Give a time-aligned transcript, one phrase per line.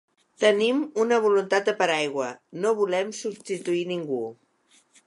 [0.43, 2.31] Tenim una voluntat de paraigua,
[2.65, 4.25] no volem substituir ningú.